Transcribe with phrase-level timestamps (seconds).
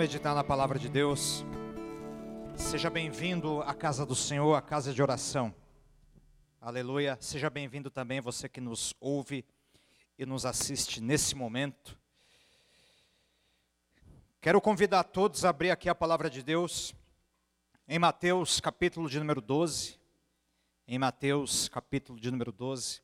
[0.00, 1.44] meditar na palavra de Deus.
[2.56, 5.54] Seja bem-vindo à casa do Senhor, à casa de oração.
[6.58, 7.18] Aleluia.
[7.20, 9.44] Seja bem-vindo também você que nos ouve
[10.18, 11.98] e nos assiste nesse momento.
[14.40, 16.94] Quero convidar todos a abrir aqui a palavra de Deus
[17.86, 20.00] em Mateus, capítulo de número 12.
[20.88, 23.00] Em Mateus, capítulo de número 12.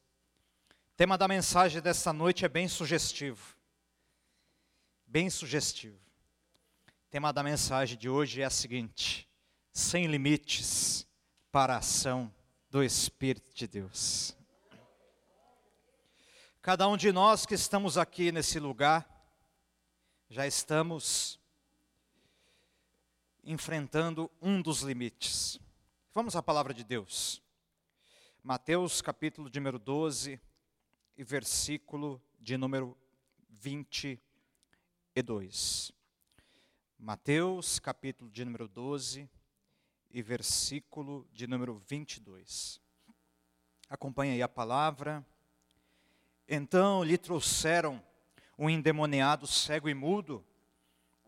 [0.95, 3.55] O tema da mensagem dessa noite é bem sugestivo.
[5.07, 6.05] Bem sugestivo.
[7.07, 9.29] O tema da mensagem de hoje é a seguinte:
[9.72, 11.07] sem limites
[11.53, 12.35] para a ação
[12.68, 14.36] do Espírito de Deus.
[16.61, 19.08] Cada um de nós que estamos aqui nesse lugar,
[20.29, 21.39] já estamos
[23.45, 25.61] enfrentando um dos limites.
[26.12, 27.40] Vamos à palavra de Deus.
[28.43, 30.40] Mateus capítulo de número 12
[31.17, 32.98] e versículo de número
[33.48, 35.95] 22.
[36.98, 39.28] Mateus, capítulo de número 12
[40.11, 42.81] e versículo de número 22.
[43.89, 45.25] Acompanhe aí a palavra.
[46.48, 48.03] Então lhe trouxeram
[48.59, 50.43] um endemoniado cego e mudo,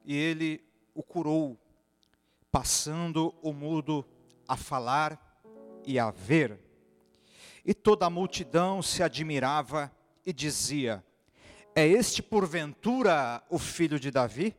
[0.05, 1.61] e ele o curou,
[2.51, 4.07] passando o mudo
[4.49, 5.43] a falar
[5.87, 6.59] e a ver.
[7.63, 9.93] E toda a multidão se admirava
[10.25, 11.05] e dizia:
[11.75, 14.57] É este porventura o filho de Davi?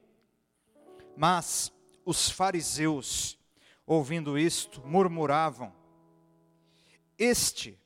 [1.20, 1.70] Mas
[2.06, 3.38] os fariseus,
[3.86, 5.74] ouvindo isto, murmuravam:
[7.18, 7.78] Este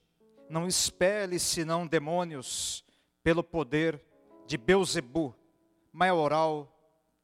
[0.47, 2.85] não expele senão demônios
[3.23, 3.99] pelo poder
[4.45, 5.35] de Beuzebu,
[5.91, 6.71] maioral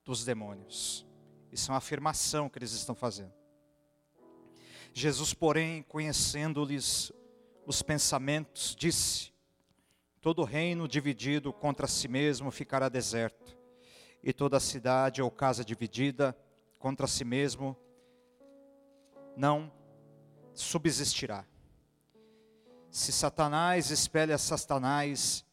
[0.04, 1.06] dos demônios.
[1.52, 3.34] Isso é uma afirmação que eles estão fazendo.
[4.92, 7.12] Jesus, porém, conhecendo-lhes
[7.68, 9.32] os pensamentos, disse:
[10.20, 13.59] Todo reino dividido contra si mesmo ficará deserto
[14.24, 16.38] e toda cidade ou casa dividida
[16.78, 17.76] contra si mesmo
[19.36, 19.72] não
[20.54, 21.46] subsistirá.
[22.92, 25.46] Se Satanás espelha Satanás,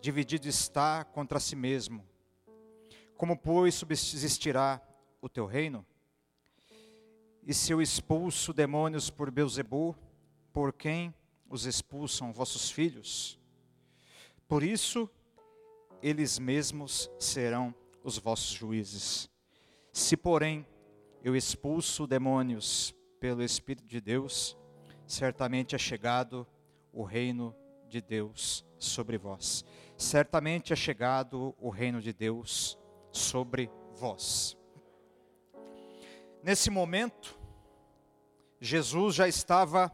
[0.00, 2.06] dividido está contra si mesmo.
[3.16, 4.80] Como, pois, subsistirá
[5.20, 5.86] o teu reino?
[7.44, 9.96] E se eu expulso demônios por Beuzebu,
[10.52, 11.14] por quem
[11.48, 13.38] os expulsam vossos filhos?
[14.46, 15.08] Por isso,
[16.02, 19.30] eles mesmos serão os vossos juízes.
[19.92, 20.66] Se, porém,
[21.22, 24.56] eu expulso demônios pelo Espírito de Deus,
[25.06, 26.46] certamente é chegado
[26.92, 27.54] o reino
[27.88, 29.64] de Deus sobre vós.
[29.96, 32.76] Certamente é chegado o reino de Deus
[33.12, 34.56] sobre vós.
[36.42, 37.38] Nesse momento,
[38.60, 39.92] Jesus já estava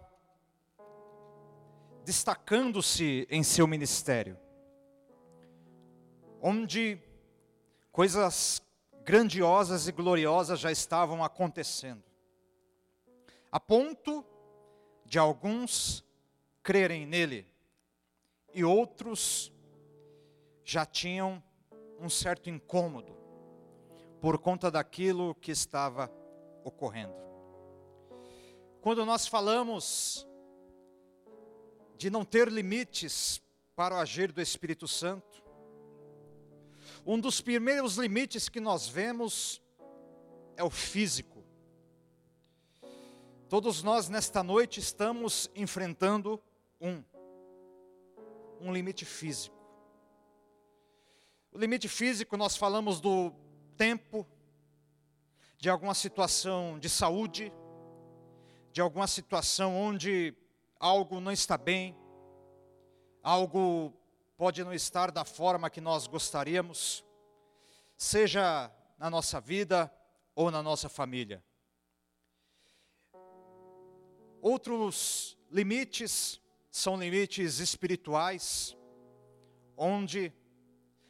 [2.05, 4.39] destacando-se em seu ministério
[6.41, 7.01] onde
[7.91, 8.63] coisas
[9.05, 12.03] grandiosas e gloriosas já estavam acontecendo,
[13.51, 14.25] a ponto
[15.05, 16.05] de alguns
[16.63, 17.47] crerem nele
[18.53, 19.53] e outros
[20.65, 21.43] já tinham
[21.99, 23.17] um certo incômodo
[24.21, 26.13] por conta daquilo que estava
[26.63, 27.15] ocorrendo.
[28.81, 30.27] Quando nós falamos
[31.97, 33.43] de não ter limites
[33.75, 35.28] para o agir do Espírito Santo,
[37.11, 39.63] um dos primeiros limites que nós vemos
[40.59, 41.43] é o físico.
[43.49, 46.39] Todos nós nesta noite estamos enfrentando
[46.79, 47.03] um,
[48.61, 49.57] um limite físico.
[51.51, 53.33] O limite físico, nós falamos do
[53.75, 54.27] tempo,
[55.57, 57.51] de alguma situação de saúde,
[58.71, 60.37] de alguma situação onde
[60.79, 61.97] algo não está bem,
[63.23, 63.98] algo
[64.39, 67.05] pode não estar da forma que nós gostaríamos,
[67.97, 69.93] seja na nossa vida
[70.33, 71.45] ou na nossa família.
[74.41, 76.41] Outros limites
[76.71, 78.77] são limites espirituais,
[79.77, 80.33] onde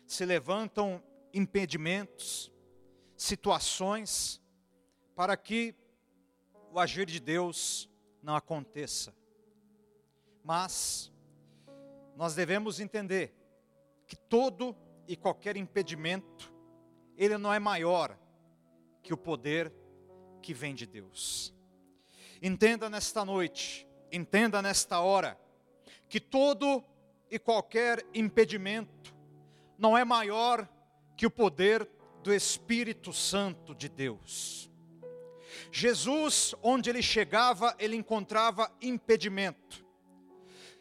[0.06, 1.02] se levantam
[1.34, 2.50] impedimentos,
[3.14, 4.40] situações,
[5.14, 5.74] para que
[6.72, 7.90] o agir de Deus
[8.22, 9.14] não aconteça.
[10.42, 11.12] Mas,
[12.18, 13.32] nós devemos entender
[14.04, 14.74] que todo
[15.06, 16.52] e qualquer impedimento,
[17.16, 18.18] ele não é maior
[19.04, 19.72] que o poder
[20.42, 21.54] que vem de Deus.
[22.42, 25.38] Entenda nesta noite, entenda nesta hora,
[26.08, 26.82] que todo
[27.30, 29.14] e qualquer impedimento
[29.78, 30.68] não é maior
[31.16, 31.88] que o poder
[32.24, 34.68] do Espírito Santo de Deus.
[35.70, 39.86] Jesus, onde ele chegava, ele encontrava impedimento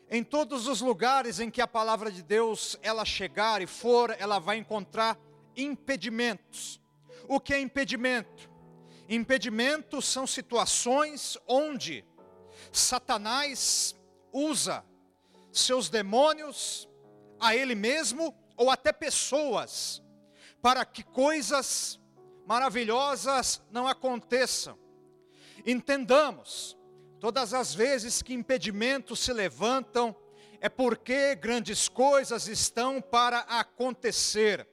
[0.10, 4.40] em todos os lugares em que a palavra de Deus ela chegar e for, ela
[4.40, 5.18] vai encontrar
[5.56, 6.80] impedimentos.
[7.28, 8.50] o que é impedimento?
[9.10, 12.06] Impedimento são situações onde
[12.72, 13.96] Satanás
[14.32, 14.84] usa
[15.52, 16.88] seus demônios,
[17.40, 20.02] a ele mesmo ou até pessoas,
[20.62, 22.00] para que coisas
[22.46, 24.78] maravilhosas não aconteçam.
[25.66, 26.77] Entendamos,
[27.20, 30.16] todas as vezes que impedimentos se levantam,
[30.60, 34.68] é porque grandes coisas estão para acontecer.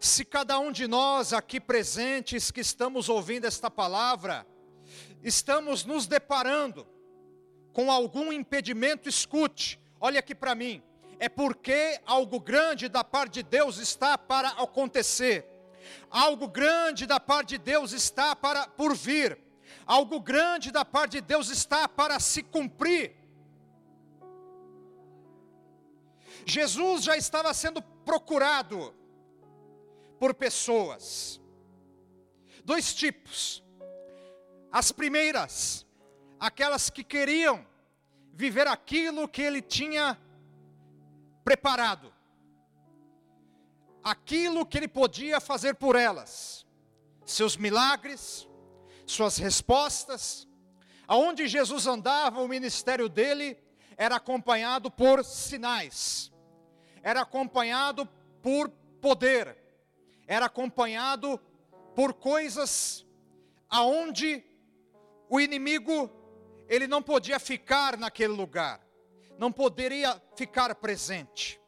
[0.00, 4.46] Se cada um de nós aqui presentes que estamos ouvindo esta palavra,
[5.22, 6.86] estamos nos deparando
[7.72, 10.82] com algum impedimento, escute, olha aqui para mim,
[11.18, 15.46] é porque algo grande da parte de Deus está para acontecer,
[16.10, 19.38] algo grande da parte de Deus está para por vir,
[19.86, 23.16] algo grande da parte de Deus está para se cumprir.
[26.46, 28.94] Jesus já estava sendo procurado
[30.18, 31.40] por pessoas,
[32.64, 33.62] dois tipos.
[34.70, 35.86] As primeiras,
[36.38, 37.66] aquelas que queriam
[38.32, 40.18] viver aquilo que ele tinha
[41.42, 42.12] preparado,
[44.02, 46.66] aquilo que ele podia fazer por elas,
[47.24, 48.46] seus milagres,
[49.10, 50.46] suas respostas.
[51.06, 53.58] Aonde Jesus andava, o ministério dele
[53.96, 56.32] era acompanhado por sinais,
[57.02, 58.06] era acompanhado
[58.42, 58.70] por
[59.00, 59.56] poder,
[60.26, 61.38] era acompanhado
[61.94, 63.04] por coisas
[63.70, 64.44] aonde
[65.28, 66.10] o inimigo
[66.68, 68.84] ele não podia ficar naquele lugar,
[69.38, 71.60] não poderia ficar presente.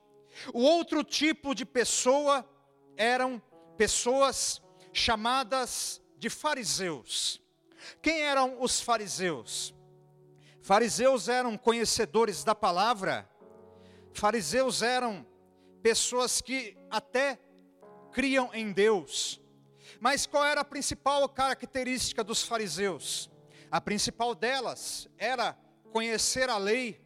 [0.53, 2.49] O outro tipo de pessoa
[2.97, 3.41] eram
[3.77, 4.61] pessoas
[4.93, 7.43] chamadas de fariseus.
[8.01, 9.75] Quem eram os fariseus?
[10.63, 13.29] Fariseus eram conhecedores da palavra,
[14.15, 15.27] fariseus eram
[15.83, 17.41] pessoas que até
[18.13, 19.41] criam em Deus.
[19.99, 23.29] Mas qual era a principal característica dos fariseus?
[23.69, 25.59] A principal delas era
[25.91, 27.05] conhecer a lei,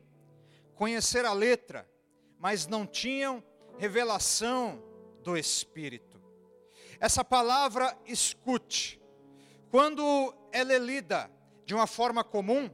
[0.74, 1.90] conhecer a letra,
[2.38, 3.42] mas não tinham
[3.78, 4.82] revelação
[5.22, 6.20] do Espírito.
[7.00, 9.00] Essa palavra escute,
[9.76, 11.30] quando ela é lida
[11.66, 12.70] de uma forma comum,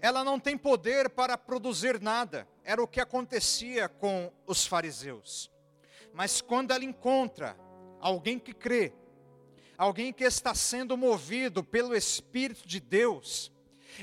[0.00, 2.46] ela não tem poder para produzir nada.
[2.62, 5.50] Era o que acontecia com os fariseus.
[6.14, 7.58] Mas quando ela encontra
[7.98, 8.92] alguém que crê,
[9.76, 13.50] alguém que está sendo movido pelo Espírito de Deus,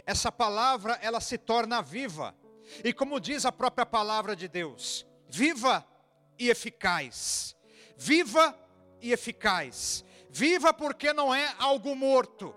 [0.05, 2.35] essa palavra ela se torna viva.
[2.83, 5.87] E como diz a própria palavra de Deus, viva
[6.37, 7.55] e eficaz.
[7.95, 8.53] Viva
[9.01, 10.03] e eficaz.
[10.29, 12.55] Viva porque não é algo morto.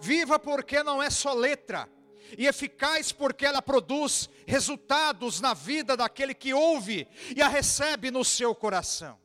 [0.00, 1.88] Viva porque não é só letra.
[2.36, 8.24] E eficaz porque ela produz resultados na vida daquele que ouve e a recebe no
[8.24, 9.18] seu coração.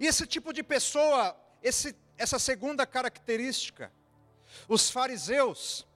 [0.00, 3.92] E esse tipo de pessoa, esse, essa segunda característica,
[4.68, 5.86] os fariseus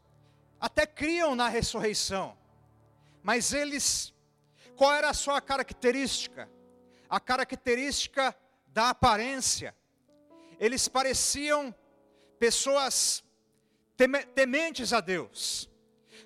[0.58, 2.36] até criam na ressurreição,
[3.22, 4.12] mas eles,
[4.76, 6.50] qual era a sua característica?
[7.08, 8.34] A característica
[8.72, 9.74] da aparência.
[10.58, 11.74] Eles pareciam
[12.38, 13.22] pessoas
[14.34, 15.68] tementes a Deus,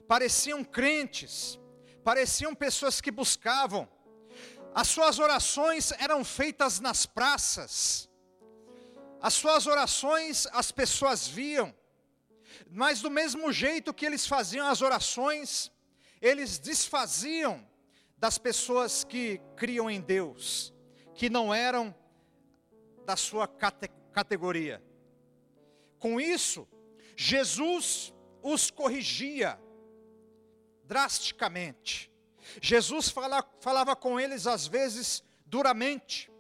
[0.09, 1.59] pareciam crentes,
[2.03, 3.89] pareciam pessoas que buscavam
[4.77, 8.11] as suas orações eram feitas nas praças.
[9.23, 11.75] As suas orações as pessoas viam.
[12.71, 15.73] Mas do mesmo jeito que eles faziam as orações,
[16.21, 17.67] eles desfaziam
[18.19, 20.75] das pessoas que criam em Deus,
[21.15, 21.95] que não eram
[23.07, 24.83] da sua cate categoria.
[25.99, 26.69] Com isso,
[27.17, 29.59] Jesus os corrigia
[30.85, 32.11] drasticamente.
[32.61, 36.31] Jesus fala, falava com eles às vezes duramente.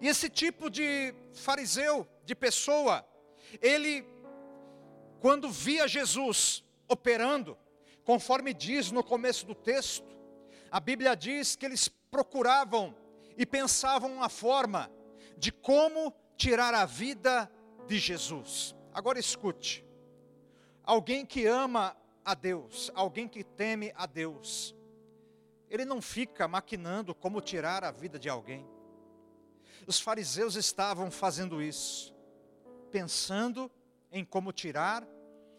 [0.00, 3.06] E esse tipo de fariseu, de pessoa,
[3.60, 4.06] ele,
[5.20, 7.58] quando via Jesus operando,
[8.04, 10.06] conforme diz no começo do texto,
[10.70, 12.94] a Bíblia diz que eles procuravam
[13.36, 14.90] e pensavam uma forma
[15.40, 17.50] de como tirar a vida
[17.86, 18.76] de Jesus.
[18.92, 19.84] Agora escute:
[20.84, 24.76] alguém que ama a Deus, alguém que teme a Deus,
[25.70, 28.68] ele não fica maquinando como tirar a vida de alguém.
[29.86, 32.14] Os fariseus estavam fazendo isso,
[32.90, 33.70] pensando
[34.12, 35.08] em como tirar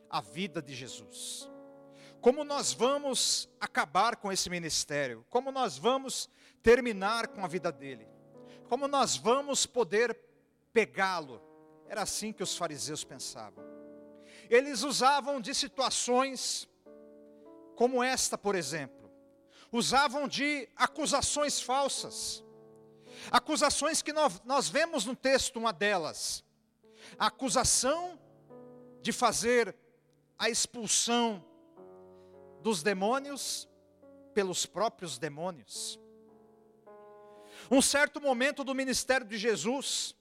[0.08, 1.50] a vida de Jesus.
[2.22, 5.26] Como nós vamos acabar com esse ministério?
[5.28, 6.30] Como nós vamos
[6.62, 8.11] terminar com a vida dele?
[8.72, 10.18] Como nós vamos poder
[10.72, 11.42] pegá-lo?
[11.88, 13.66] Era assim que os fariseus pensavam.
[14.50, 16.70] Eles usavam de situações
[17.76, 19.02] como esta, por exemplo
[19.72, 22.44] usavam de acusações falsas.
[23.32, 26.44] Acusações que nós, nós vemos no texto, uma delas,
[27.18, 28.20] a acusação
[29.02, 29.76] de fazer
[30.38, 31.44] a expulsão
[32.62, 33.68] dos demônios
[34.34, 36.01] pelos próprios demônios.
[37.74, 40.14] Um certo momento do ministério de Jesus,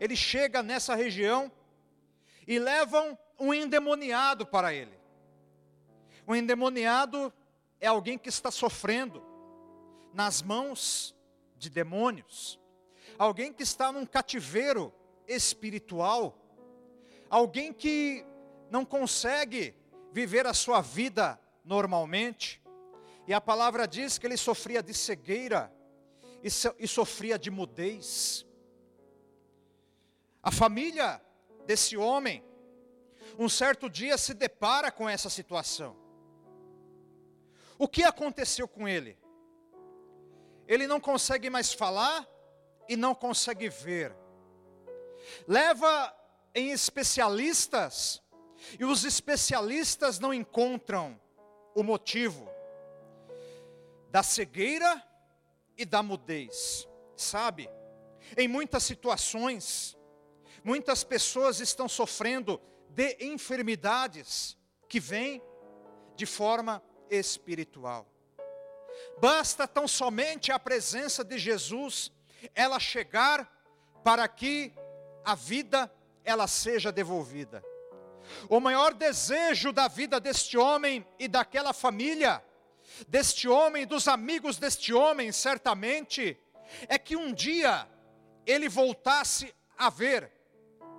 [0.00, 1.52] ele chega nessa região
[2.48, 4.98] e levam um endemoniado para ele.
[6.26, 7.32] O endemoniado
[7.80, 9.24] é alguém que está sofrendo
[10.12, 11.14] nas mãos
[11.56, 12.58] de demônios,
[13.16, 14.92] alguém que está num cativeiro
[15.28, 16.36] espiritual,
[17.30, 18.26] alguém que
[18.68, 19.76] não consegue
[20.10, 22.60] viver a sua vida normalmente,
[23.28, 25.72] e a palavra diz que ele sofria de cegueira
[26.42, 28.46] e, so, e sofria de mudez.
[30.42, 31.20] A família
[31.66, 32.44] desse homem,
[33.38, 35.96] um certo dia se depara com essa situação.
[37.78, 39.18] O que aconteceu com ele?
[40.66, 42.26] Ele não consegue mais falar
[42.88, 44.14] e não consegue ver.
[45.46, 46.14] Leva
[46.54, 48.22] em especialistas
[48.78, 51.20] e os especialistas não encontram
[51.74, 52.48] o motivo
[54.10, 55.07] da cegueira
[55.78, 56.86] e da mudez.
[57.16, 57.70] Sabe,
[58.36, 59.96] em muitas situações,
[60.62, 64.58] muitas pessoas estão sofrendo de enfermidades
[64.88, 65.40] que vêm
[66.16, 68.06] de forma espiritual.
[69.20, 72.12] Basta tão somente a presença de Jesus,
[72.54, 73.50] ela chegar
[74.02, 74.72] para que
[75.24, 75.92] a vida
[76.24, 77.64] ela seja devolvida.
[78.48, 82.42] O maior desejo da vida deste homem e daquela família
[83.06, 86.38] deste homem, dos amigos deste homem, certamente,
[86.88, 87.88] é que um dia
[88.46, 90.32] ele voltasse a ver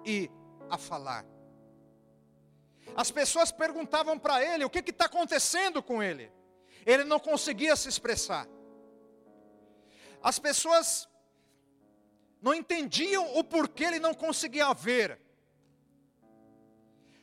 [0.05, 0.29] e
[0.69, 1.25] a falar.
[2.95, 6.31] As pessoas perguntavam para ele o que está acontecendo com ele.
[6.85, 8.47] Ele não conseguia se expressar.
[10.21, 11.07] As pessoas
[12.41, 15.19] não entendiam o porquê ele não conseguia ver.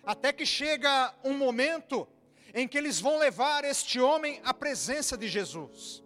[0.05, 2.09] Até que chega um momento
[2.57, 6.03] em que eles vão levar este homem à presença de Jesus.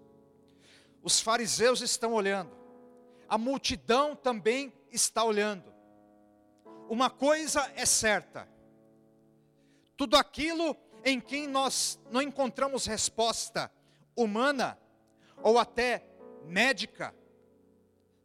[1.01, 2.51] Os fariseus estão olhando,
[3.29, 5.73] a multidão também está olhando.
[6.89, 8.49] Uma coisa é certa:
[9.97, 13.71] tudo aquilo em quem nós não encontramos resposta
[14.17, 14.77] humana
[15.45, 16.05] ou até
[16.45, 17.15] médica,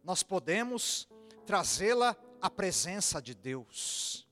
[0.03, 1.07] nós podemos
[1.45, 4.27] trazê-la à presença de Deus.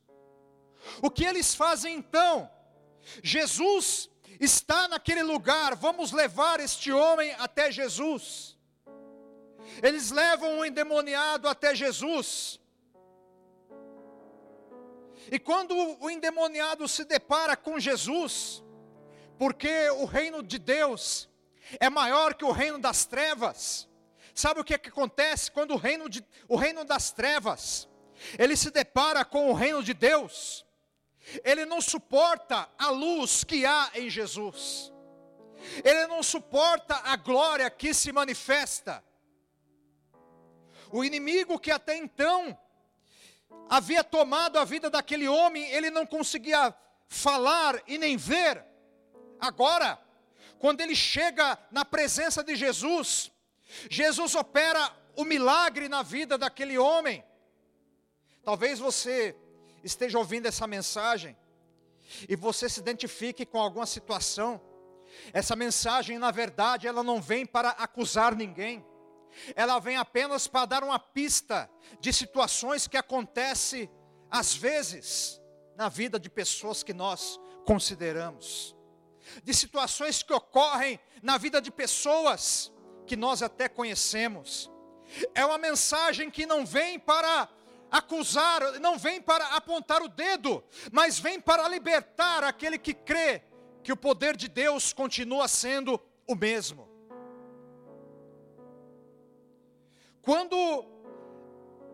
[0.99, 2.49] O que eles fazem então?
[3.23, 8.57] Jesus está naquele lugar, vamos levar este homem até Jesus.
[9.81, 12.59] Eles levam o endemoniado até Jesus.
[15.31, 18.63] E quando o endemoniado se depara com Jesus,
[19.37, 21.29] porque o reino de Deus
[21.79, 23.87] é maior que o reino das trevas,
[24.35, 27.87] sabe o que, é que acontece quando o reino, de, o reino das trevas
[28.37, 30.65] ele se depara com o reino de Deus?
[31.43, 34.91] Ele não suporta a luz que há em Jesus.
[35.83, 39.03] Ele não suporta a glória que se manifesta.
[40.91, 42.57] O inimigo que até então
[43.69, 46.75] havia tomado a vida daquele homem, ele não conseguia
[47.07, 48.63] falar e nem ver.
[49.39, 49.99] Agora,
[50.59, 53.31] quando ele chega na presença de Jesus,
[53.89, 57.23] Jesus opera o milagre na vida daquele homem.
[58.43, 59.35] Talvez você
[59.83, 61.37] esteja ouvindo essa mensagem
[62.27, 64.61] e você se identifique com alguma situação,
[65.31, 68.85] essa mensagem, na verdade, ela não vem para acusar ninguém,
[69.55, 73.89] ela vem apenas para dar uma pista de situações que acontecem,
[74.29, 75.41] às vezes,
[75.75, 78.75] na vida de pessoas que nós consideramos,
[79.43, 82.71] de situações que ocorrem na vida de pessoas
[83.05, 84.71] que nós até conhecemos.
[85.33, 87.49] É uma mensagem que não vem para
[87.93, 93.43] acusar, não vem para apontar o dedo, mas vem para libertar aquele que crê
[93.83, 96.89] que o poder de Deus continua sendo o mesmo.
[100.23, 100.57] Quando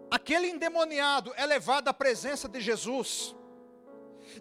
[0.10, 3.36] aquele endemoniado é levado à presença de Jesus,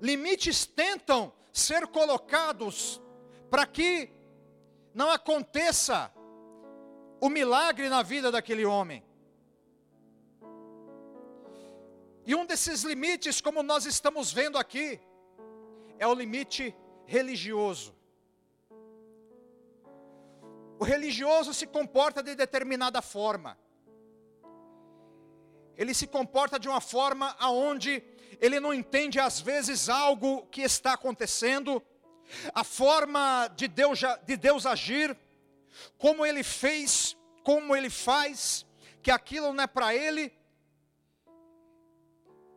[0.00, 3.02] limites tentam ser colocados
[3.50, 4.12] para que
[4.94, 6.12] não aconteça
[7.20, 9.07] o milagre na vida daquele homem.
[12.28, 15.00] E um desses limites, como nós estamos vendo aqui,
[15.98, 17.94] é o limite religioso.
[20.78, 23.58] O religioso se comporta de determinada forma.
[25.74, 28.04] Ele se comporta de uma forma aonde
[28.38, 31.82] ele não entende às vezes algo que está acontecendo,
[32.54, 35.16] a forma de Deus, de Deus agir,
[35.96, 38.66] como ele fez, como ele faz,
[39.02, 40.37] que aquilo não é para ele.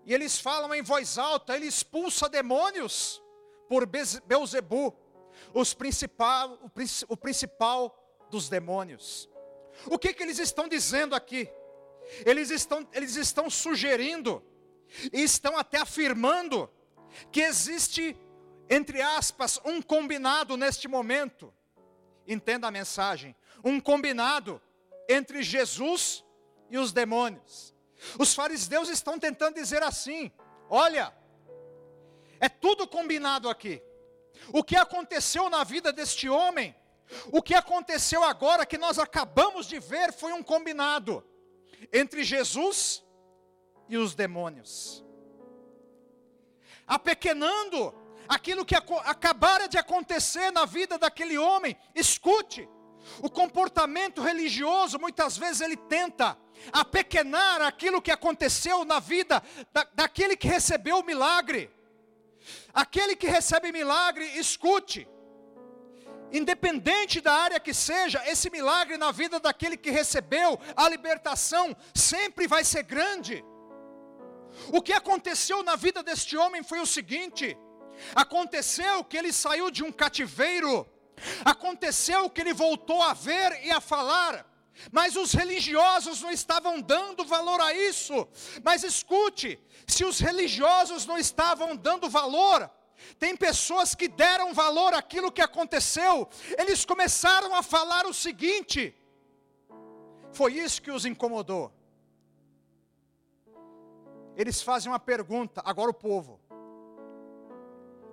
[0.05, 3.21] E eles falam em voz alta, ele expulsa demônios
[3.67, 4.95] por Beuzebu,
[5.53, 6.59] os principal,
[7.07, 9.29] o, principal dos demônios.
[9.85, 11.49] O que, que eles estão dizendo aqui?
[12.25, 14.43] Eles estão, eles estão sugerindo,
[15.13, 16.69] e estão até afirmando,
[17.31, 18.17] que existe,
[18.69, 21.53] entre aspas, um combinado neste momento.
[22.27, 24.61] Entenda a mensagem: um combinado
[25.09, 26.23] entre Jesus
[26.69, 27.73] e os demônios.
[28.17, 30.31] Os fariseus estão tentando dizer assim:
[30.69, 31.13] olha,
[32.39, 33.81] é tudo combinado aqui.
[34.51, 36.75] O que aconteceu na vida deste homem,
[37.31, 41.23] o que aconteceu agora que nós acabamos de ver foi um combinado
[41.91, 43.03] entre Jesus
[43.87, 45.03] e os demônios.
[46.87, 47.93] Apequenando
[48.27, 52.67] aquilo que acabara de acontecer na vida daquele homem, escute,
[53.21, 56.37] o comportamento religioso muitas vezes ele tenta
[56.71, 59.41] apequenar aquilo que aconteceu na vida
[59.73, 61.69] da, daquele que recebeu o milagre.
[62.73, 65.07] Aquele que recebe milagre, escute,
[66.31, 72.47] independente da área que seja, esse milagre na vida daquele que recebeu a libertação sempre
[72.47, 73.43] vai ser grande.
[74.71, 77.57] O que aconteceu na vida deste homem foi o seguinte:
[78.15, 80.87] aconteceu que ele saiu de um cativeiro,
[81.45, 84.45] aconteceu que ele voltou a ver e a falar,
[84.91, 88.27] mas os religiosos não estavam dando valor a isso.
[88.63, 92.69] Mas escute, se os religiosos não estavam dando valor,
[93.19, 98.95] tem pessoas que deram valor àquilo que aconteceu, eles começaram a falar o seguinte:
[100.31, 101.71] foi isso que os incomodou.
[104.35, 106.39] Eles fazem uma pergunta, agora o povo.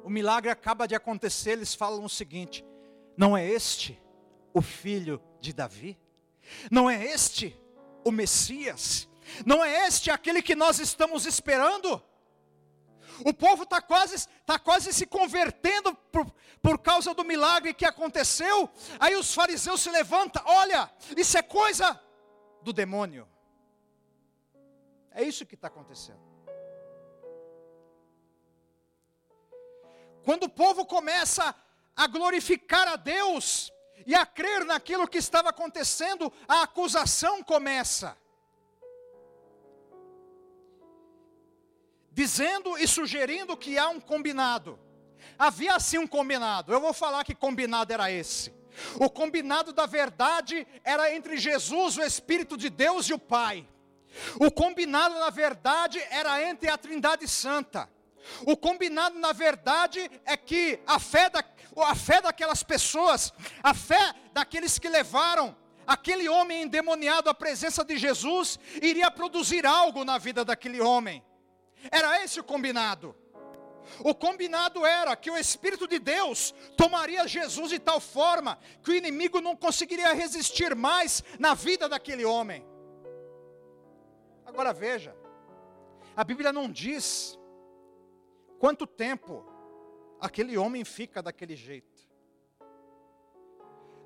[0.02, 2.64] O milagre acaba de acontecer, eles falam o seguinte:
[3.16, 4.00] não é este
[4.52, 5.98] o filho de Davi?
[6.70, 7.58] Não é este
[8.04, 9.08] o Messias?
[9.44, 12.02] Não é este aquele que nós estamos esperando?
[13.24, 16.32] O povo está quase, tá quase se convertendo por,
[16.62, 18.70] por causa do milagre que aconteceu.
[18.98, 22.00] Aí os fariseus se levantam: olha, isso é coisa
[22.62, 23.28] do demônio.
[25.10, 26.28] É isso que está acontecendo.
[30.24, 31.54] Quando o povo começa
[31.96, 33.72] a glorificar a Deus
[34.06, 38.16] e a crer naquilo que estava acontecendo, a acusação começa.
[42.18, 44.76] dizendo e sugerindo que há um combinado.
[45.38, 46.72] Havia sim um combinado.
[46.72, 48.52] Eu vou falar que combinado era esse.
[48.98, 53.64] O combinado da verdade era entre Jesus, o Espírito de Deus e o Pai.
[54.40, 57.88] O combinado, na verdade, era entre a Trindade Santa.
[58.44, 61.44] O combinado, na verdade, é que a fé, da,
[61.82, 67.96] a fé daquelas pessoas, a fé daqueles que levaram aquele homem endemoniado à presença de
[67.96, 71.24] Jesus, iria produzir algo na vida daquele homem.
[71.90, 73.16] Era esse o combinado.
[74.00, 78.94] O combinado era que o Espírito de Deus tomaria Jesus de tal forma que o
[78.94, 82.66] inimigo não conseguiria resistir mais na vida daquele homem.
[84.44, 85.16] Agora veja,
[86.16, 87.38] a Bíblia não diz
[88.58, 89.44] quanto tempo
[90.20, 92.08] aquele homem fica daquele jeito.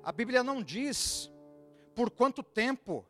[0.03, 1.31] A Bíblia não diz
[1.95, 3.05] por quanto tempo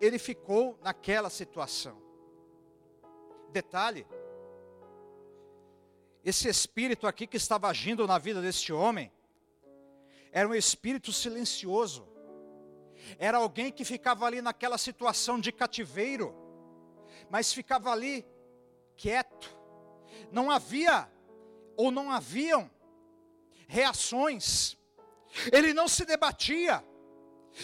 [0.00, 2.00] ele ficou naquela situação.
[3.50, 4.06] Detalhe:
[6.24, 9.12] esse espírito aqui que estava agindo na vida deste homem,
[10.30, 12.06] era um espírito silencioso,
[13.18, 16.34] era alguém que ficava ali naquela situação de cativeiro,
[17.30, 18.26] mas ficava ali
[18.96, 19.56] quieto,
[20.30, 21.10] não havia,
[21.78, 22.68] ou não haviam,
[23.68, 24.76] reações,
[25.52, 26.84] ele não se debatia,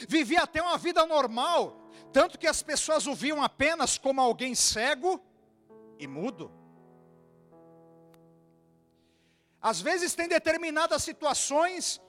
[0.09, 5.21] vivia até uma vida normal, tanto que as pessoas o viam apenas como alguém cego,
[5.99, 6.53] e mudo.
[9.61, 12.01] Às vezes tem determinadas situações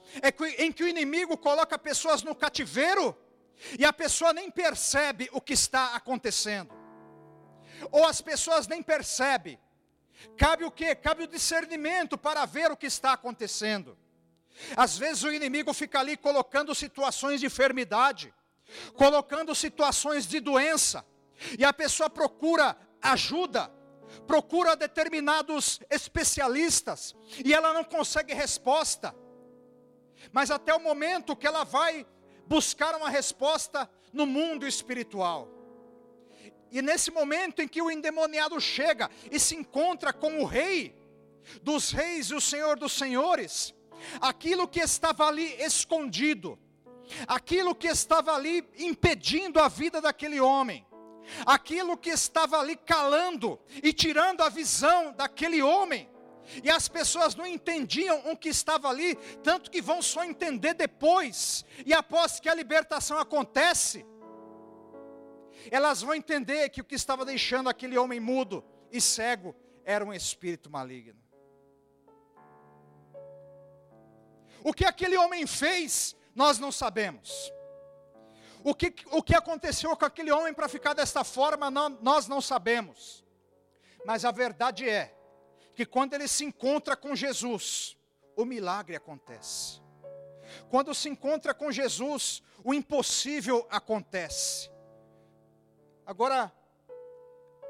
[0.58, 3.18] em que o inimigo coloca pessoas no cativeiro
[3.80, 6.74] e a pessoa nem percebe o que está acontecendo.
[7.92, 9.58] Ou as pessoas nem percebem.
[10.38, 10.94] Cabe o que?
[10.96, 13.98] Cabe o discernimento para ver o que está acontecendo.
[14.76, 18.34] Às vezes o inimigo fica ali colocando situações de enfermidade,
[18.96, 21.06] colocando situações de doença,
[21.60, 23.72] e a pessoa procura ajuda,
[24.26, 29.14] procura determinados especialistas e ela não consegue resposta.
[30.32, 32.06] Mas até o momento que ela vai
[32.48, 35.55] buscar uma resposta no mundo espiritual.
[36.72, 40.96] E nesse momento em que o endemoniado chega e se encontra com o rei
[41.62, 43.74] dos reis e o senhor dos senhores,
[44.20, 46.60] aquilo que estava ali escondido,
[47.28, 50.86] aquilo que estava ali impedindo a vida daquele homem,
[51.46, 56.10] aquilo que estava ali calando e tirando a visão daquele homem.
[56.64, 61.66] E as pessoas não entendiam o que estava ali, tanto que vão só entender depois,
[61.84, 64.06] e após que a libertação acontece,
[65.72, 70.14] elas vão entender que o que estava deixando aquele homem mudo e cego era um
[70.14, 71.20] espírito maligno.
[74.64, 77.54] O que aquele homem fez, nós não sabemos.
[78.64, 82.42] O que, o que aconteceu com aquele homem para ficar desta forma, não, nós não
[82.42, 83.24] sabemos.
[84.04, 85.16] Mas a verdade é
[85.76, 87.96] que quando ele se encontra com Jesus,
[88.36, 89.82] o milagre acontece.
[90.70, 94.72] Quando se encontra com Jesus, o impossível acontece.
[96.06, 96.54] Agora,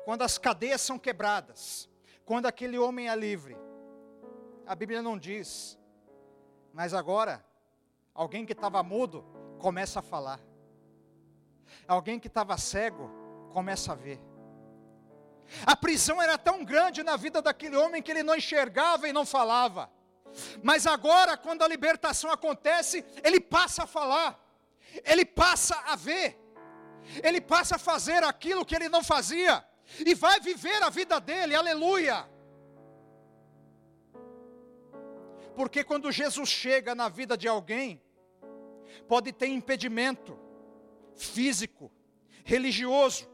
[0.03, 1.89] quando as cadeias são quebradas,
[2.25, 3.57] quando aquele homem é livre,
[4.65, 5.77] a Bíblia não diz,
[6.73, 7.45] mas agora,
[8.13, 9.25] alguém que estava mudo
[9.59, 10.39] começa a falar.
[11.87, 13.09] Alguém que estava cego
[13.51, 14.19] começa a ver.
[15.65, 19.25] A prisão era tão grande na vida daquele homem que ele não enxergava e não
[19.25, 19.89] falava.
[20.61, 24.37] Mas agora, quando a libertação acontece, ele passa a falar,
[25.03, 26.37] ele passa a ver,
[27.23, 29.63] ele passa a fazer aquilo que ele não fazia,
[30.05, 32.27] e vai viver a vida dele, aleluia.
[35.55, 38.01] Porque quando Jesus chega na vida de alguém,
[39.07, 40.37] pode ter impedimento
[41.15, 41.91] físico,
[42.43, 43.29] religioso,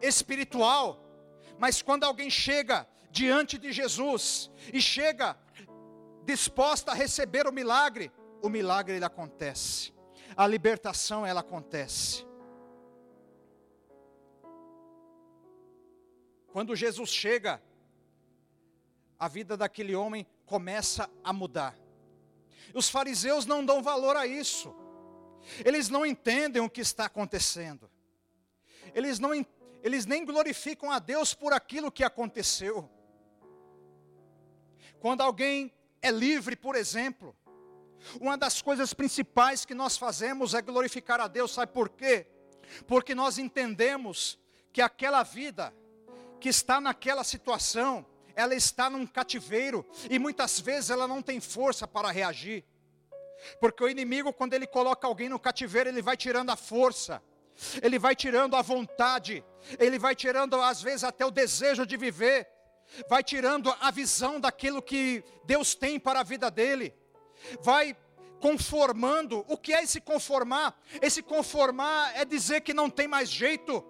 [0.00, 1.04] espiritual,
[1.58, 5.36] mas quando alguém chega diante de Jesus e chega
[6.24, 8.10] disposta a receber o milagre,
[8.42, 9.92] o milagre ele acontece.
[10.36, 12.26] A libertação ela acontece.
[16.54, 17.60] Quando Jesus chega,
[19.18, 21.76] a vida daquele homem começa a mudar.
[22.72, 24.72] Os fariseus não dão valor a isso.
[25.64, 27.90] Eles não entendem o que está acontecendo.
[28.94, 29.32] Eles não
[29.82, 32.88] eles nem glorificam a Deus por aquilo que aconteceu.
[35.00, 37.36] Quando alguém é livre, por exemplo,
[38.20, 42.28] uma das coisas principais que nós fazemos é glorificar a Deus, sabe por quê?
[42.86, 44.38] Porque nós entendemos
[44.72, 45.74] que aquela vida
[46.44, 48.04] que está naquela situação,
[48.36, 52.62] ela está num cativeiro e muitas vezes ela não tem força para reagir.
[53.58, 57.22] Porque o inimigo, quando ele coloca alguém no cativeiro, ele vai tirando a força,
[57.82, 59.42] ele vai tirando a vontade,
[59.78, 62.46] ele vai tirando às vezes até o desejo de viver,
[63.08, 66.94] vai tirando a visão daquilo que Deus tem para a vida dele,
[67.62, 67.96] vai
[68.38, 69.46] conformando.
[69.48, 70.78] O que é esse conformar?
[71.00, 73.82] Esse conformar é dizer que não tem mais jeito,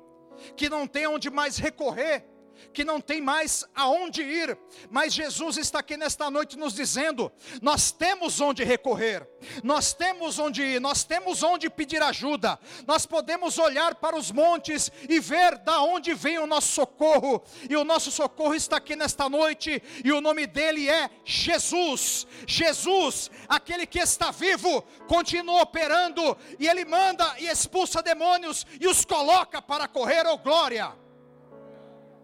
[0.56, 2.32] que não tem onde mais recorrer
[2.72, 4.56] que não tem mais aonde ir,
[4.90, 7.30] mas Jesus está aqui nesta noite nos dizendo:
[7.62, 9.26] nós temos onde recorrer,
[9.62, 14.90] nós temos onde ir, nós temos onde pedir ajuda, nós podemos olhar para os montes
[15.08, 19.28] e ver da onde vem o nosso socorro, e o nosso socorro está aqui nesta
[19.28, 22.26] noite, e o nome dele é Jesus.
[22.46, 29.04] Jesus, aquele que está vivo, continua operando, e ele manda e expulsa demônios e os
[29.04, 31.03] coloca para correr, oh glória.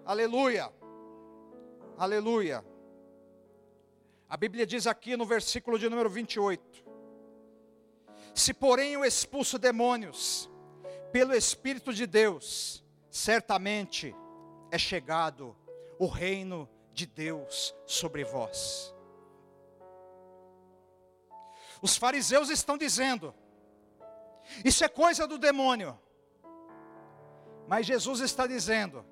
[0.04, 0.72] Aleluia.
[1.96, 2.64] Aleluia.
[4.28, 6.84] A Bíblia diz aqui no versículo de número 28:
[8.34, 10.50] Se porém eu expulso demônios
[11.12, 14.14] pelo Espírito de Deus, certamente
[14.70, 15.56] é chegado
[15.98, 18.94] o reino de Deus sobre vós.
[21.82, 23.34] Os fariseus estão dizendo:
[24.64, 25.98] Isso é coisa do demônio.
[27.66, 29.04] Mas Jesus está dizendo: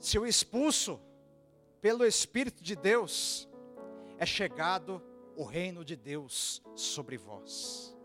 [0.00, 1.00] se eu expulso
[1.80, 3.48] pelo Espírito de Deus,
[4.18, 5.02] é chegado
[5.36, 7.96] o reino de Deus sobre vós.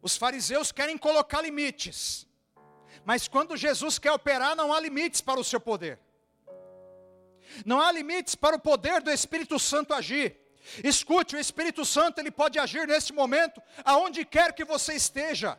[0.00, 2.26] Os fariseus querem colocar limites,
[3.04, 6.00] mas quando Jesus quer operar, não há limites para o seu poder,
[7.64, 10.40] não há limites para o poder do Espírito Santo agir.
[10.82, 15.58] Escute, o Espírito Santo ele pode agir nesse momento, aonde quer que você esteja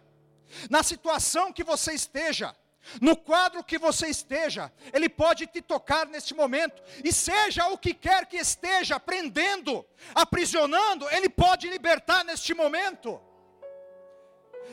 [0.69, 2.55] na situação que você esteja,
[2.99, 7.93] no quadro que você esteja, Ele pode te tocar neste momento, e seja o que
[7.93, 13.21] quer que esteja prendendo, aprisionando, Ele pode libertar neste momento.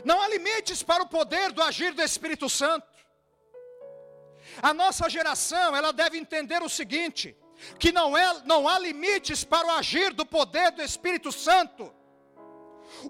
[0.04, 2.88] Não há limites para o poder do agir do Espírito Santo.
[4.62, 7.36] A nossa geração, ela deve entender o seguinte:
[7.78, 11.92] que não, é, não há limites para o agir do poder do Espírito Santo.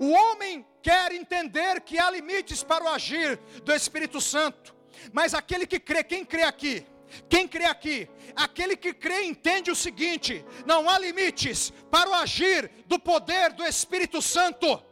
[0.00, 4.74] O homem quer entender que há limites para o agir do Espírito Santo,
[5.12, 6.86] mas aquele que crê, quem crê aqui?
[7.28, 8.08] Quem crê aqui?
[8.36, 13.64] Aquele que crê entende o seguinte: não há limites para o agir do poder do
[13.64, 14.82] Espírito Santo.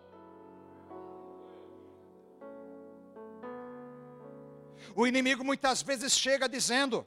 [4.94, 7.06] O inimigo muitas vezes chega dizendo: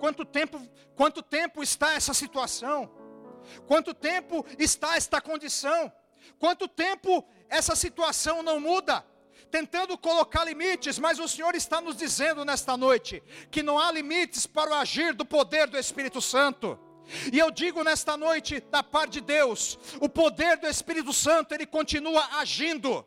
[0.00, 0.60] quanto tempo,
[0.96, 2.90] quanto tempo está essa situação?
[3.66, 5.92] Quanto tempo está esta condição?
[6.38, 9.04] Quanto tempo essa situação não muda?
[9.50, 14.46] Tentando colocar limites, mas o Senhor está nos dizendo nesta noite que não há limites
[14.46, 16.78] para o agir do poder do Espírito Santo.
[17.32, 21.66] E eu digo nesta noite, da parte de Deus, o poder do Espírito Santo, ele
[21.66, 23.04] continua agindo.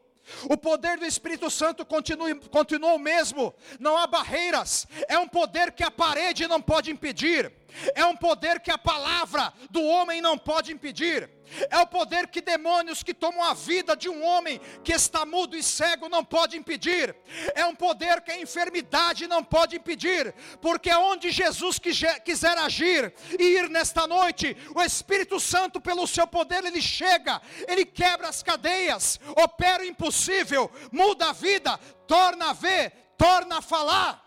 [0.50, 5.72] O poder do Espírito Santo continua, continua o mesmo, não há barreiras, é um poder
[5.72, 7.52] que a parede não pode impedir,
[7.94, 11.30] é um poder que a palavra do homem não pode impedir,
[11.70, 15.56] é o poder que demônios que tomam a vida de um homem que está mudo
[15.56, 17.16] e cego não pode impedir.
[17.54, 23.44] É um poder que a enfermidade não pode impedir, porque onde Jesus quiser agir e
[23.44, 29.20] ir nesta noite, o Espírito Santo pelo seu poder ele chega, ele quebra as cadeias,
[29.36, 34.24] opera o impossível, muda a vida, torna a ver, torna a falar.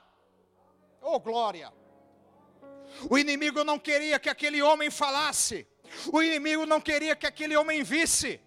[1.00, 1.77] Oh glória!
[3.08, 5.66] O inimigo não queria que aquele homem falasse.
[6.12, 8.40] O inimigo não queria que aquele homem visse.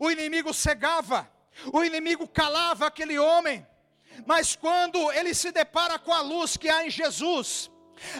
[0.00, 1.30] O inimigo cegava.
[1.72, 3.66] O inimigo calava aquele homem.
[4.26, 7.70] Mas quando ele se depara com a luz que há em Jesus,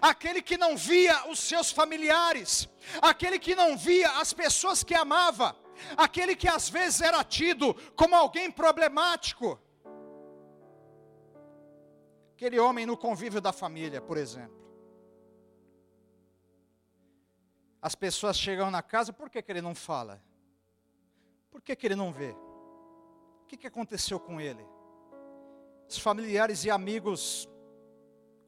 [0.01, 2.68] aquele que não via os seus familiares,
[3.01, 5.57] aquele que não via as pessoas que amava,
[5.97, 9.61] aquele que às vezes era tido como alguém problemático,
[12.35, 14.63] aquele homem no convívio da família, por exemplo.
[17.85, 20.18] As pessoas chegam na casa, por que, que ele não fala?
[21.51, 22.31] Por que, que ele não vê?
[22.31, 24.66] O que, que aconteceu com ele?
[25.87, 27.47] Os familiares e amigos,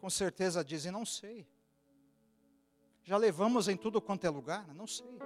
[0.01, 1.47] com certeza, dizem: não sei.
[3.05, 5.19] Já levamos em tudo quanto é lugar, não sei.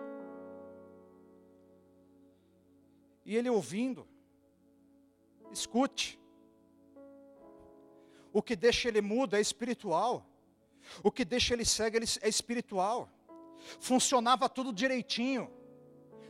[3.25, 4.09] E ele ouvindo,
[5.53, 6.21] escute.
[8.33, 10.27] O que deixa ele mudo é espiritual.
[11.01, 13.09] O que deixa ele cego é espiritual
[13.79, 15.51] funcionava tudo direitinho,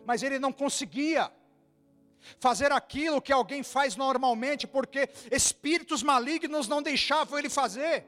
[0.05, 1.33] mas ele não conseguia
[2.39, 8.07] fazer aquilo que alguém faz normalmente, porque espíritos malignos não deixavam ele fazer.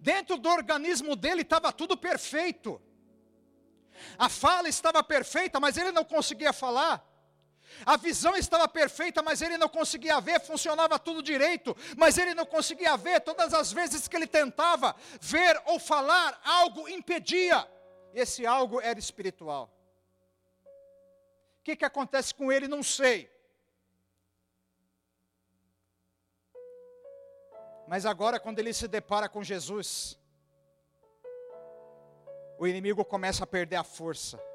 [0.00, 2.80] Dentro do organismo dele estava tudo perfeito.
[4.18, 7.09] A fala estava perfeita, mas ele não conseguia falar.
[7.84, 12.46] A visão estava perfeita, mas ele não conseguia ver, funcionava tudo direito, mas ele não
[12.46, 13.20] conseguia ver.
[13.20, 17.66] Todas as vezes que ele tentava ver ou falar, algo impedia.
[18.12, 19.70] Esse algo era espiritual.
[21.60, 22.66] O que, que acontece com ele?
[22.66, 23.30] Não sei.
[27.86, 30.18] Mas agora, quando ele se depara com Jesus,
[32.58, 34.49] o inimigo começa a perder a força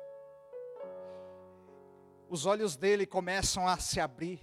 [2.29, 4.39] os olhos dele começam a se abrir.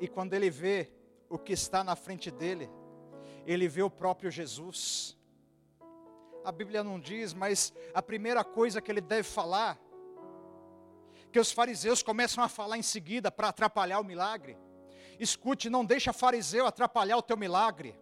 [0.00, 0.92] E quando ele vê
[1.28, 2.70] o que está na frente dele,
[3.46, 5.16] ele vê o próprio Jesus.
[6.44, 9.78] A Bíblia não diz, mas a primeira coisa que ele deve falar,
[11.32, 14.58] que os fariseus começam a falar em seguida para atrapalhar o milagre.
[15.18, 17.98] Escute, não deixa fariseu atrapalhar o teu milagre.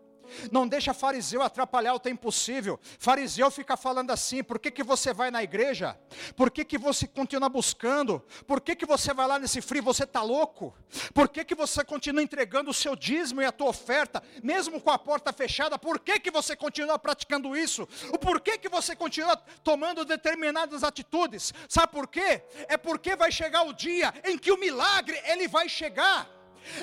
[0.51, 2.79] Não deixa fariseu atrapalhar o teu impossível.
[2.99, 5.99] Fariseu fica falando assim: por que, que você vai na igreja?
[6.37, 8.23] Por que, que você continua buscando?
[8.47, 9.83] Por que, que você vai lá nesse frio?
[9.83, 10.75] Você está louco?
[11.13, 14.91] Por que, que você continua entregando o seu dízimo e a tua oferta, mesmo com
[14.91, 15.79] a porta fechada?
[15.79, 17.89] Por que, que você continua praticando isso?
[18.13, 21.53] O porquê que você continua tomando determinadas atitudes?
[21.69, 22.43] Sabe por quê?
[22.69, 26.29] É porque vai chegar o dia em que o milagre ele vai chegar.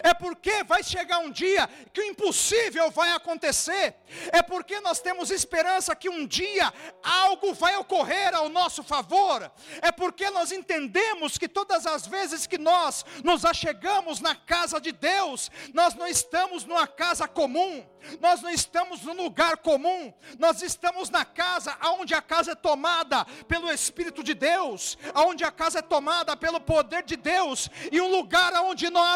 [0.03, 3.95] É porque vai chegar um dia que o impossível vai acontecer.
[4.31, 9.51] É porque nós temos esperança que um dia algo vai ocorrer ao nosso favor.
[9.81, 14.91] É porque nós entendemos que todas as vezes que nós nos achegamos na casa de
[14.91, 17.85] Deus, nós não estamos numa casa comum,
[18.19, 23.25] nós não estamos num lugar comum, nós estamos na casa onde a casa é tomada
[23.47, 28.09] pelo Espírito de Deus, onde a casa é tomada pelo poder de Deus, e um
[28.09, 29.15] lugar onde não há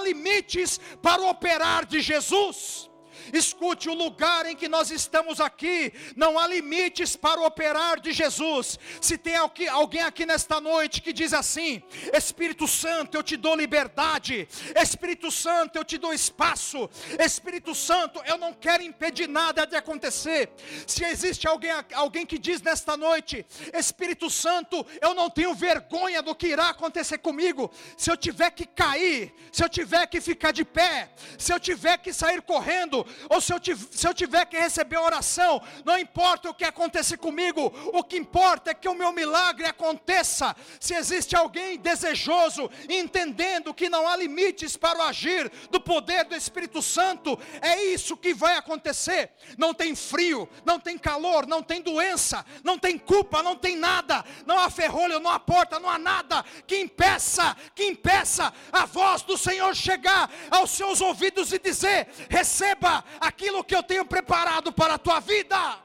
[1.02, 2.89] para operar de Jesus.
[3.32, 8.12] Escute, o lugar em que nós estamos aqui, não há limites para o operar de
[8.12, 8.80] Jesus.
[9.00, 11.82] Se tem alguém aqui nesta noite que diz assim:
[12.14, 18.38] Espírito Santo, eu te dou liberdade, Espírito Santo, eu te dou espaço, Espírito Santo, eu
[18.38, 20.50] não quero impedir nada de acontecer.
[20.88, 26.36] Se existe alguém, alguém que diz nesta noite: Espírito Santo, eu não tenho vergonha do
[26.36, 30.66] que irá acontecer comigo, se eu tiver que cair, se eu tiver que ficar de
[30.66, 33.60] pé, se eu tiver que sair correndo, ou se eu,
[33.91, 38.71] se eu tiver que receber oração, não importa o que aconteça comigo, o que importa
[38.71, 40.56] é que o meu milagre aconteça.
[40.80, 46.36] Se existe alguém desejoso, entendendo que não há limites para o agir do poder do
[46.36, 49.32] Espírito Santo, é isso que vai acontecer.
[49.58, 54.23] Não tem frio, não tem calor, não tem doença, não tem culpa, não tem nada,
[54.45, 59.21] não há ferrolho, não há porta, não há nada que impeça, que impeça a voz
[59.21, 64.96] do Senhor chegar aos seus ouvidos e dizer: receba aquilo que eu tenho preparado para
[64.96, 65.80] a tua vida.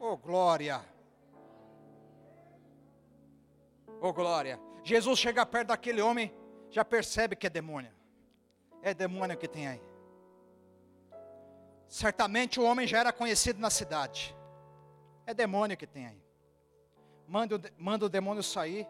[0.00, 0.84] Oh glória!
[4.00, 4.60] Oh glória!
[4.84, 6.32] Jesus chega perto daquele homem,
[6.70, 7.92] já percebe que é demônio.
[8.82, 9.82] É demônio que tem aí.
[11.88, 14.34] Certamente o homem já era conhecido na cidade.
[15.26, 16.22] É demônio que tem aí.
[17.26, 18.86] Manda, manda o demônio sair.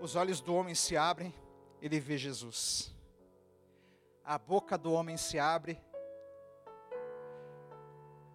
[0.00, 1.34] Os olhos do homem se abrem,
[1.80, 2.93] ele vê Jesus.
[4.24, 5.80] A boca do homem se abre.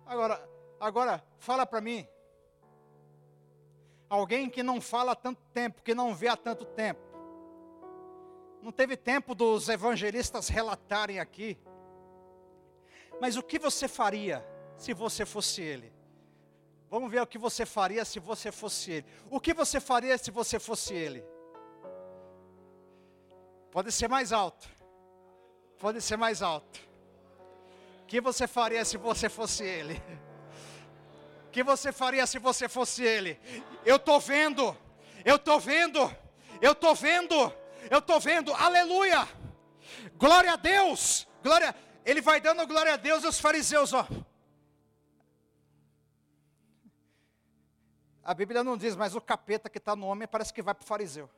[0.05, 0.49] Agora,
[0.79, 2.07] agora fala para mim.
[4.09, 7.01] Alguém que não fala há tanto tempo, que não vê há tanto tempo.
[8.61, 11.57] Não teve tempo dos evangelistas relatarem aqui
[13.19, 14.45] mas o que você faria
[14.77, 15.93] se você fosse ele?
[16.89, 19.05] Vamos ver o que você faria se você fosse ele.
[19.29, 21.23] O que você faria se você fosse ele?
[23.69, 24.67] Pode ser mais alto.
[25.79, 26.79] Pode ser mais alto.
[28.03, 30.01] O que você faria se você fosse ele?
[31.47, 33.39] O que você faria se você fosse ele?
[33.85, 34.75] Eu estou vendo,
[35.23, 35.99] eu estou vendo,
[36.61, 37.53] eu estou vendo,
[37.89, 39.27] eu estou vendo, aleluia,
[40.15, 41.73] glória a Deus, glória,
[42.05, 44.05] ele vai dando glória a Deus aos fariseus, ó.
[48.23, 50.83] A Bíblia não diz, mas o capeta que está no homem parece que vai para
[50.83, 51.29] o fariseu.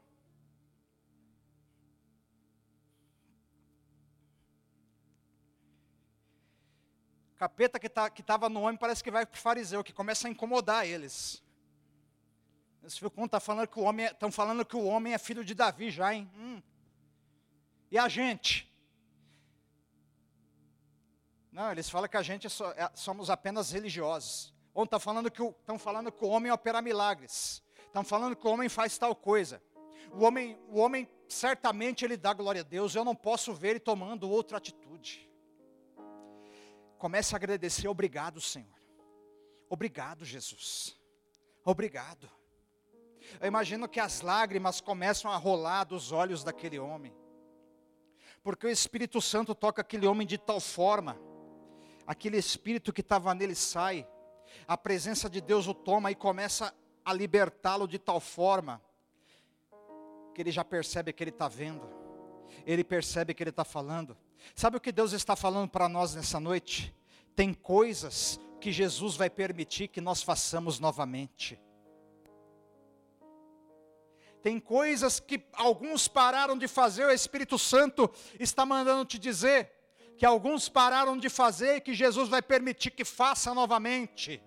[7.41, 10.31] Capeta que tá, estava no homem parece que vai para o fariseu, que começa a
[10.31, 11.41] incomodar eles.
[12.83, 15.43] Esse filho está falando que o homem estão é, falando que o homem é filho
[15.43, 16.29] de Davi já, hein?
[16.37, 16.61] Hum.
[17.89, 18.71] E a gente?
[21.51, 24.53] Não, eles falam que a gente é, somos apenas religiosos.
[24.71, 27.63] Ou estão falando, que estão falando que o homem opera milagres.
[27.87, 29.59] Estão falando que o homem faz tal coisa.
[30.11, 32.93] O homem, o homem certamente ele dá glória a Deus.
[32.93, 35.30] Eu não posso ver ele tomando outra atitude.
[37.01, 38.79] Comece a agradecer, obrigado, Senhor.
[39.67, 40.95] Obrigado, Jesus.
[41.65, 42.29] Obrigado.
[43.39, 47.11] Eu imagino que as lágrimas começam a rolar dos olhos daquele homem.
[48.43, 51.19] Porque o Espírito Santo toca aquele homem de tal forma
[52.05, 54.07] aquele espírito que estava nele sai,
[54.67, 56.71] a presença de Deus o toma e começa
[57.03, 58.79] a libertá-lo de tal forma
[60.35, 61.89] que ele já percebe que ele está vendo,
[62.63, 64.15] ele percebe que ele está falando.
[64.55, 66.93] Sabe o que Deus está falando para nós nessa noite?
[67.35, 71.59] Tem coisas que Jesus vai permitir que nós façamos novamente.
[74.41, 79.71] Tem coisas que alguns pararam de fazer, o Espírito Santo está mandando te dizer
[80.17, 84.41] que alguns pararam de fazer e que Jesus vai permitir que faça novamente.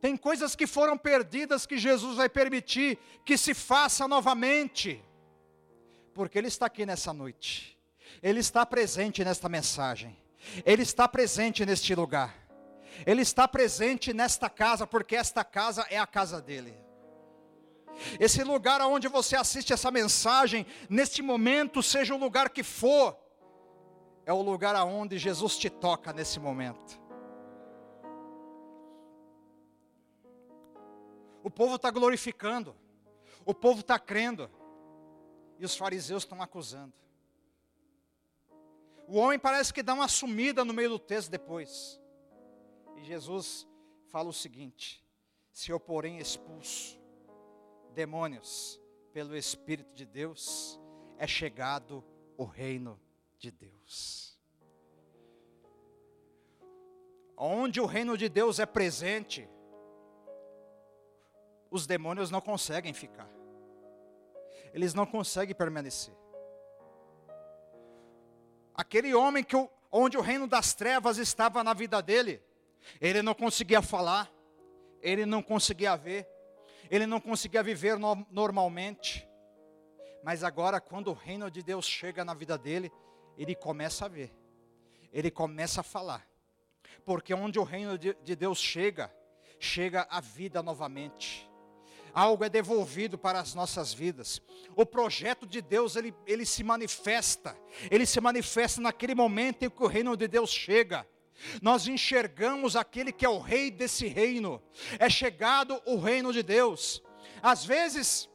[0.00, 5.02] Tem coisas que foram perdidas que Jesus vai permitir que se faça novamente.
[6.16, 7.78] Porque Ele está aqui nessa noite.
[8.22, 10.16] Ele está presente nesta mensagem.
[10.64, 12.34] Ele está presente neste lugar.
[13.04, 16.74] Ele está presente nesta casa, porque esta casa é a casa dele.
[18.18, 23.14] Esse lugar onde você assiste essa mensagem, neste momento, seja o lugar que for,
[24.24, 26.98] é o lugar aonde Jesus te toca nesse momento.
[31.42, 32.74] O povo está glorificando,
[33.44, 34.50] o povo está crendo,
[35.58, 36.92] e os fariseus estão acusando.
[39.08, 42.00] O homem parece que dá uma sumida no meio do texto depois.
[42.96, 43.66] E Jesus
[44.08, 45.04] fala o seguinte:
[45.52, 46.98] se eu porém expulso
[47.94, 48.80] demônios
[49.12, 50.78] pelo Espírito de Deus,
[51.18, 52.04] é chegado
[52.36, 53.00] o reino
[53.38, 54.38] de Deus.
[57.36, 59.48] Onde o reino de Deus é presente,
[61.70, 63.30] os demônios não conseguem ficar,
[64.76, 66.12] eles não conseguem permanecer.
[68.74, 69.56] Aquele homem que
[69.90, 72.42] onde o reino das trevas estava na vida dele,
[73.00, 74.30] ele não conseguia falar,
[75.00, 76.28] ele não conseguia ver,
[76.90, 79.26] ele não conseguia viver no, normalmente.
[80.22, 82.92] Mas agora, quando o reino de Deus chega na vida dele,
[83.38, 84.30] ele começa a ver,
[85.10, 86.28] ele começa a falar,
[87.02, 89.10] porque onde o reino de, de Deus chega,
[89.58, 91.45] chega a vida novamente.
[92.16, 94.40] Algo é devolvido para as nossas vidas.
[94.74, 97.54] O projeto de Deus, ele, ele se manifesta,
[97.90, 101.06] ele se manifesta naquele momento em que o reino de Deus chega.
[101.60, 104.62] Nós enxergamos aquele que é o rei desse reino,
[104.98, 107.02] é chegado o reino de Deus.
[107.42, 108.30] Às vezes,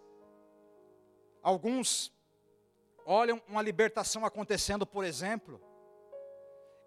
[1.42, 2.14] alguns
[3.04, 5.60] olham uma libertação acontecendo, por exemplo,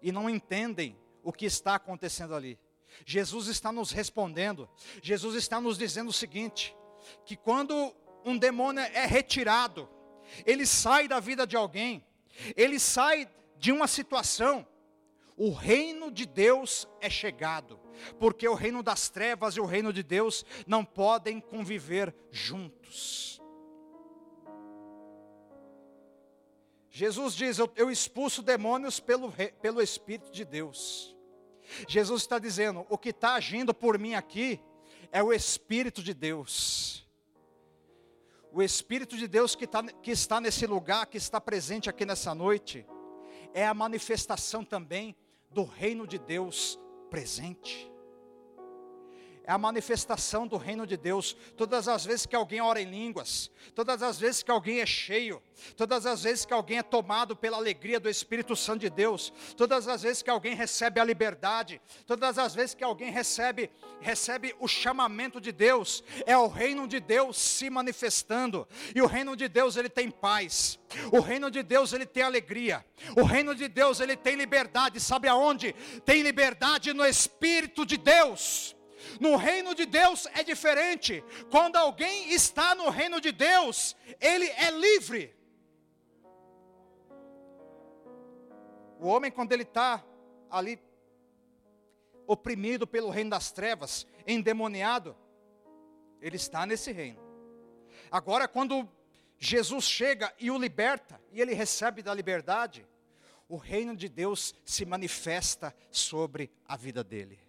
[0.01, 2.57] e não entendem o que está acontecendo ali.
[3.05, 4.69] Jesus está nos respondendo,
[5.01, 6.73] Jesus está nos dizendo o seguinte:
[7.25, 7.93] que quando
[8.23, 9.89] um demônio é retirado,
[10.45, 12.03] ele sai da vida de alguém,
[12.55, 14.65] ele sai de uma situação,
[15.37, 17.79] o reino de Deus é chegado,
[18.19, 23.41] porque o reino das trevas e o reino de Deus não podem conviver juntos.
[26.89, 29.29] Jesus diz: Eu, eu expulso demônios pelo,
[29.61, 31.13] pelo Espírito de Deus.
[31.87, 34.61] Jesus está dizendo: o que está agindo por mim aqui
[35.11, 37.07] é o Espírito de Deus.
[38.51, 42.33] O Espírito de Deus que, tá, que está nesse lugar, que está presente aqui nessa
[42.33, 42.85] noite,
[43.53, 45.15] é a manifestação também
[45.49, 46.79] do reino de Deus
[47.09, 47.94] presente
[49.47, 51.35] é a manifestação do reino de Deus.
[51.55, 55.41] Todas as vezes que alguém ora em línguas, todas as vezes que alguém é cheio,
[55.77, 59.87] todas as vezes que alguém é tomado pela alegria do Espírito Santo de Deus, todas
[59.87, 63.69] as vezes que alguém recebe a liberdade, todas as vezes que alguém recebe
[64.01, 68.67] recebe o chamamento de Deus, é o reino de Deus se manifestando.
[68.93, 70.77] E o reino de Deus ele tem paz.
[71.11, 72.85] O reino de Deus ele tem alegria.
[73.15, 74.99] O reino de Deus ele tem liberdade.
[74.99, 75.73] Sabe aonde?
[76.05, 78.74] Tem liberdade no Espírito de Deus.
[79.19, 81.23] No reino de Deus é diferente.
[81.49, 85.35] Quando alguém está no reino de Deus, ele é livre.
[88.99, 90.03] O homem, quando ele está
[90.49, 90.79] ali
[92.27, 95.15] oprimido pelo reino das trevas, endemoniado,
[96.21, 97.19] ele está nesse reino.
[98.09, 98.89] Agora, quando
[99.37, 102.87] Jesus chega e o liberta, e ele recebe da liberdade,
[103.47, 107.44] o reino de Deus se manifesta sobre a vida dele.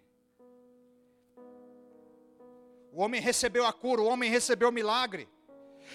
[2.97, 5.29] O homem recebeu a cura, o homem recebeu o milagre.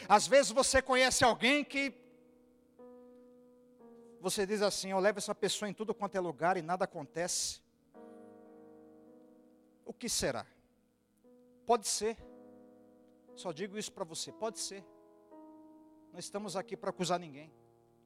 [0.09, 1.93] Às vezes você conhece alguém que
[4.21, 7.61] você diz assim: Eu levo essa pessoa em tudo quanto é lugar e nada acontece.
[9.85, 10.47] O que será?
[11.67, 12.17] Pode ser.
[13.35, 14.85] Só digo isso para você: pode ser.
[16.13, 17.53] Não estamos aqui para acusar ninguém.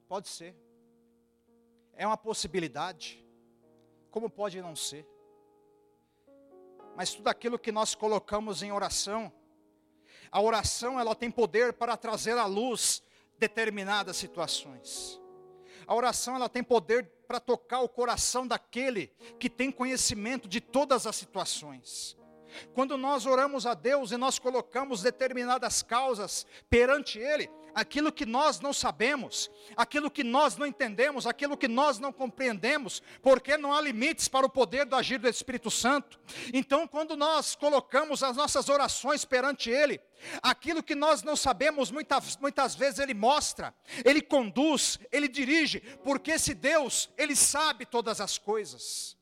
[0.08, 0.56] Pode ser.
[1.92, 3.22] É uma possibilidade.
[4.10, 5.06] Como pode não ser?
[6.96, 9.30] Mas tudo aquilo que nós colocamos em oração,
[10.32, 13.02] a oração ela tem poder para trazer à luz
[13.38, 15.20] determinadas situações.
[15.86, 21.06] A oração ela tem poder para tocar o coração daquele que tem conhecimento de todas
[21.06, 22.16] as situações.
[22.74, 28.58] Quando nós oramos a Deus e nós colocamos determinadas causas perante Ele, aquilo que nós
[28.58, 33.82] não sabemos, aquilo que nós não entendemos, aquilo que nós não compreendemos, porque não há
[33.82, 36.18] limites para o poder do agir do Espírito Santo.
[36.54, 40.00] Então, quando nós colocamos as nossas orações perante Ele,
[40.42, 43.74] aquilo que nós não sabemos, muitas, muitas vezes Ele mostra,
[44.06, 49.18] Ele conduz, Ele dirige, porque esse Deus, Ele sabe todas as coisas.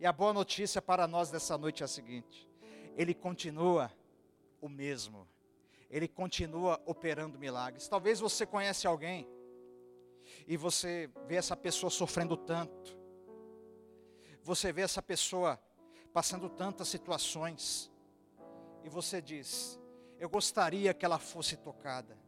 [0.00, 2.48] E a boa notícia para nós dessa noite é a seguinte:
[2.96, 3.92] Ele continua
[4.58, 5.28] o mesmo.
[5.94, 7.86] Ele continua operando milagres.
[7.86, 9.28] Talvez você conhece alguém
[10.44, 12.98] e você vê essa pessoa sofrendo tanto.
[14.42, 15.56] Você vê essa pessoa
[16.12, 17.92] passando tantas situações
[18.82, 19.78] e você diz:
[20.18, 22.18] "Eu gostaria que ela fosse tocada".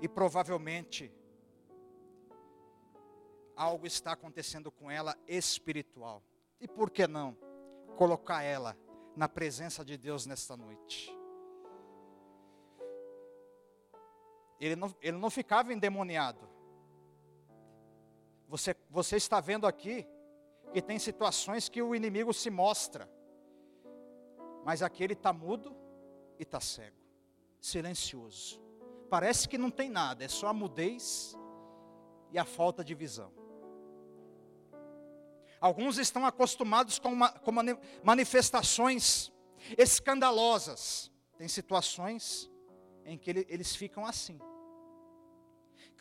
[0.00, 1.12] E provavelmente
[3.54, 6.22] algo está acontecendo com ela espiritual.
[6.58, 7.36] E por que não
[7.98, 8.74] colocar ela
[9.14, 11.14] na presença de Deus nesta noite?
[14.60, 16.48] Ele não, ele não ficava endemoniado.
[18.48, 20.06] Você, você está vendo aqui
[20.72, 23.08] que tem situações que o inimigo se mostra,
[24.64, 25.76] mas aqui ele está mudo
[26.38, 26.96] e está cego,
[27.60, 28.60] silencioso.
[29.10, 31.36] Parece que não tem nada, é só a mudez
[32.32, 33.32] e a falta de visão.
[35.60, 37.52] Alguns estão acostumados com, uma, com
[38.02, 39.32] manifestações
[39.78, 41.10] escandalosas.
[41.38, 42.50] Tem situações
[43.04, 44.40] em que ele, eles ficam assim.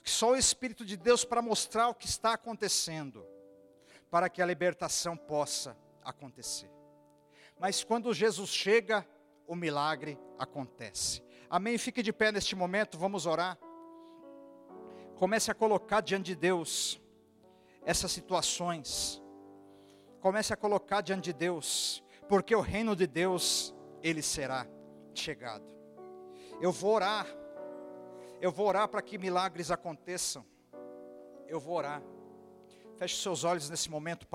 [0.04, 3.26] Só o Espírito de Deus para mostrar o que está acontecendo,
[4.12, 6.70] para que a libertação possa acontecer.
[7.58, 9.08] Mas quando Jesus chega,
[9.48, 11.24] o milagre acontece.
[11.50, 11.78] Amém?
[11.78, 13.58] Fique de pé neste momento, vamos orar.
[15.16, 17.02] Comece a colocar diante de Deus
[17.86, 19.22] essas situações.
[20.20, 24.68] Comece a colocar diante de Deus, porque o reino de Deus, ele será
[25.14, 25.66] chegado.
[26.64, 27.28] Eu vou orar.
[28.40, 30.46] Eu vou orar para que milagres aconteçam.
[31.46, 32.02] Eu vou orar.
[32.96, 34.26] Feche seus olhos nesse momento,